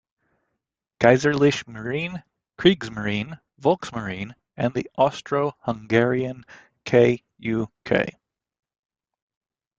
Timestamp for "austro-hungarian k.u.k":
4.97-8.15